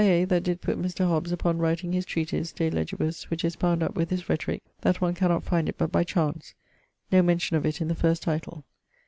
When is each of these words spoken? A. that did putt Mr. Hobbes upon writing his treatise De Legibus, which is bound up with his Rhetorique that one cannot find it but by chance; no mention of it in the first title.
A. 0.03 0.25
that 0.25 0.41
did 0.41 0.61
putt 0.61 0.81
Mr. 0.81 1.05
Hobbes 1.07 1.31
upon 1.31 1.59
writing 1.59 1.93
his 1.93 2.07
treatise 2.07 2.51
De 2.51 2.71
Legibus, 2.71 3.29
which 3.29 3.45
is 3.45 3.55
bound 3.55 3.83
up 3.83 3.93
with 3.95 4.09
his 4.09 4.23
Rhetorique 4.27 4.63
that 4.81 4.99
one 4.99 5.13
cannot 5.13 5.43
find 5.43 5.69
it 5.69 5.77
but 5.77 5.91
by 5.91 6.03
chance; 6.03 6.55
no 7.11 7.21
mention 7.21 7.55
of 7.55 7.67
it 7.67 7.81
in 7.81 7.87
the 7.87 7.93
first 7.93 8.23
title. 8.23 8.63